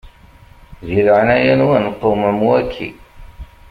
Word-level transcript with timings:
Di 0.87 0.99
leɛnaya-nwen 1.07 1.85
qewmem 1.99 2.39
waki. 2.47 2.87